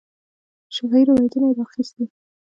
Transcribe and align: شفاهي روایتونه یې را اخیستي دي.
شفاهي 0.75 1.03
روایتونه 1.09 1.45
یې 1.49 1.55
را 1.57 1.63
اخیستي 1.67 2.03
دي. 2.07 2.15